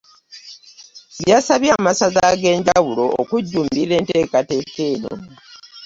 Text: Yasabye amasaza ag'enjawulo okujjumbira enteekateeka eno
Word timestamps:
Yasabye 1.29 1.69
amasaza 1.77 2.19
ag'enjawulo 2.33 3.05
okujjumbira 3.21 3.93
enteekateeka 3.99 4.81
eno 4.93 5.11